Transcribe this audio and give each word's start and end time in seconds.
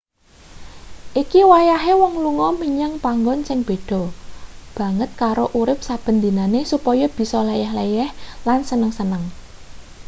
iki 1.21 1.39
wayahe 1.51 1.91
wong 2.01 2.13
lunga 2.23 2.49
menyang 2.61 2.93
panggon 3.05 3.39
sing 3.47 3.59
beda 3.69 4.03
banget 4.77 5.09
karo 5.21 5.45
urip 5.61 5.79
saben 5.87 6.17
dinane 6.23 6.61
supaya 6.71 7.05
bisa 7.17 7.39
leyeh-leyeh 7.47 8.09
lan 8.47 8.59
seneng-seneng 8.69 9.23